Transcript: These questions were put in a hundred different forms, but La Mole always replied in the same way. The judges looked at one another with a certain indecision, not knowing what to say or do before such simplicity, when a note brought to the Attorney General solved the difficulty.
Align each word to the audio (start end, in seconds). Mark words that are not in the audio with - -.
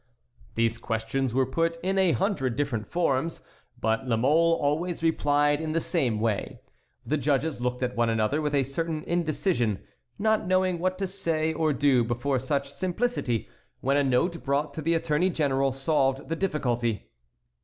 These 0.55 0.79
questions 0.79 1.31
were 1.31 1.45
put 1.45 1.77
in 1.83 1.99
a 1.99 2.13
hundred 2.13 2.55
different 2.55 2.87
forms, 2.87 3.43
but 3.79 4.07
La 4.07 4.17
Mole 4.17 4.53
always 4.59 5.03
replied 5.03 5.61
in 5.61 5.73
the 5.73 5.79
same 5.79 6.19
way. 6.19 6.59
The 7.05 7.19
judges 7.19 7.61
looked 7.61 7.83
at 7.83 7.95
one 7.95 8.09
another 8.09 8.41
with 8.41 8.55
a 8.55 8.63
certain 8.63 9.03
indecision, 9.03 9.77
not 10.17 10.47
knowing 10.47 10.79
what 10.79 10.97
to 10.97 11.05
say 11.05 11.53
or 11.53 11.71
do 11.71 12.03
before 12.03 12.39
such 12.39 12.71
simplicity, 12.71 13.47
when 13.81 13.95
a 13.95 14.03
note 14.03 14.43
brought 14.43 14.73
to 14.73 14.81
the 14.81 14.95
Attorney 14.95 15.29
General 15.29 15.71
solved 15.71 16.29
the 16.29 16.35
difficulty. 16.35 17.11